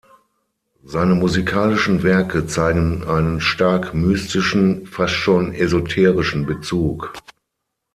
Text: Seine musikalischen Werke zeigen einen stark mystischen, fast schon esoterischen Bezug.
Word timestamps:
Seine 0.83 1.13
musikalischen 1.13 2.01
Werke 2.01 2.47
zeigen 2.47 3.03
einen 3.03 3.39
stark 3.39 3.93
mystischen, 3.93 4.87
fast 4.87 5.13
schon 5.13 5.53
esoterischen 5.53 6.47
Bezug. 6.47 7.13